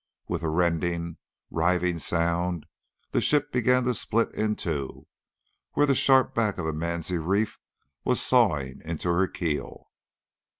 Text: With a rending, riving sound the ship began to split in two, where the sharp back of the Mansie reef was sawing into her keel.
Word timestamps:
With 0.27 0.41
a 0.41 0.49
rending, 0.49 1.17
riving 1.51 1.99
sound 1.99 2.65
the 3.11 3.21
ship 3.21 3.51
began 3.51 3.83
to 3.83 3.93
split 3.93 4.33
in 4.33 4.55
two, 4.55 5.05
where 5.73 5.85
the 5.85 5.93
sharp 5.93 6.33
back 6.33 6.57
of 6.57 6.65
the 6.65 6.73
Mansie 6.73 7.19
reef 7.23 7.59
was 8.03 8.19
sawing 8.19 8.81
into 8.83 9.09
her 9.11 9.27
keel. 9.27 9.91